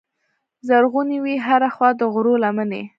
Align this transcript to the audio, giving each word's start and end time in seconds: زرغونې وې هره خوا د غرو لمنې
زرغونې 0.67 1.17
وې 1.23 1.35
هره 1.45 1.69
خوا 1.75 1.89
د 1.99 2.01
غرو 2.13 2.33
لمنې 2.43 2.83